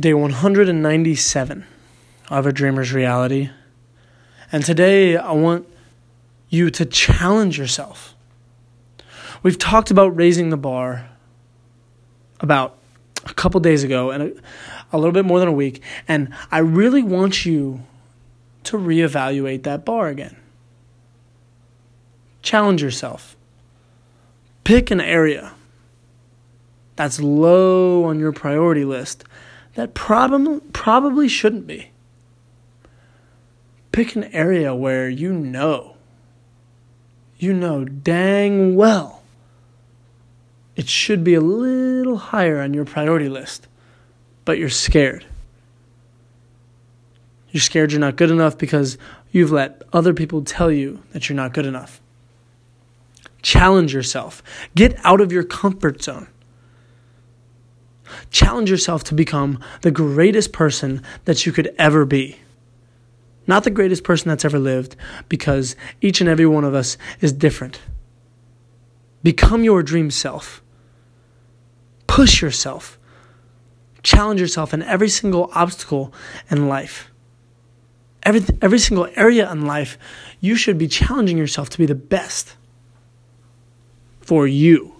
[0.00, 1.66] day 197
[2.30, 3.50] of a dreamer's reality.
[4.50, 5.68] And today I want
[6.48, 8.14] you to challenge yourself.
[9.42, 11.08] We've talked about raising the bar
[12.40, 12.78] about
[13.26, 14.32] a couple days ago and a,
[14.92, 15.82] a little bit more than a week.
[16.08, 17.82] And I really want you
[18.64, 20.36] to reevaluate that bar again.
[22.40, 23.36] Challenge yourself.
[24.64, 25.52] Pick an area
[26.96, 29.24] that's low on your priority list
[29.74, 31.90] that probably probably shouldn't be.
[33.90, 35.96] Pick an area where you know
[37.38, 39.22] you know dang well
[40.76, 43.68] it should be a little higher on your priority list,
[44.44, 45.26] but you're scared.
[47.50, 48.96] You're scared you're not good enough because
[49.30, 52.00] you've let other people tell you that you're not good enough.
[53.42, 54.42] Challenge yourself.
[54.74, 56.28] Get out of your comfort zone.
[58.30, 62.38] Challenge yourself to become the greatest person that you could ever be.
[63.46, 64.96] Not the greatest person that's ever lived,
[65.28, 67.80] because each and every one of us is different.
[69.22, 70.62] Become your dream self.
[72.06, 72.98] Push yourself.
[74.02, 76.12] Challenge yourself in every single obstacle
[76.50, 77.10] in life.
[78.22, 79.98] Every, every single area in life,
[80.40, 82.54] you should be challenging yourself to be the best
[84.20, 84.94] for you.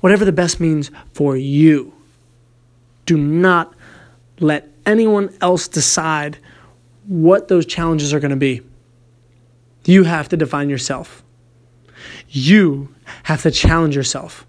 [0.00, 1.92] Whatever the best means for you.
[3.10, 3.74] Do not
[4.38, 6.38] let anyone else decide
[7.08, 8.60] what those challenges are going to be.
[9.84, 11.24] You have to define yourself.
[12.28, 12.94] You
[13.24, 14.46] have to challenge yourself.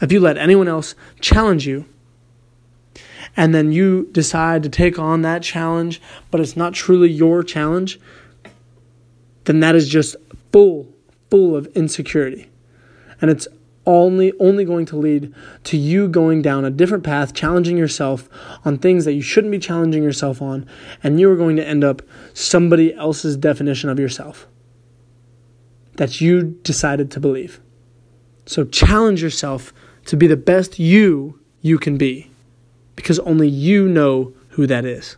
[0.00, 1.84] If you let anyone else challenge you,
[3.36, 8.00] and then you decide to take on that challenge, but it's not truly your challenge,
[9.44, 10.16] then that is just
[10.52, 10.88] full,
[11.30, 12.50] full of insecurity.
[13.20, 13.46] And it's
[13.88, 18.28] only only going to lead to you going down a different path, challenging yourself
[18.64, 20.66] on things that you shouldn't be challenging yourself on,
[21.02, 22.02] and you are going to end up
[22.34, 24.46] somebody else's definition of yourself
[25.94, 27.60] that you decided to believe.
[28.46, 29.72] So challenge yourself
[30.06, 32.30] to be the best you you can be
[32.94, 35.16] because only you know who that is.